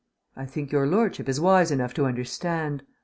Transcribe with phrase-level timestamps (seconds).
[0.35, 2.81] "I think your lordship is wise enough to understand.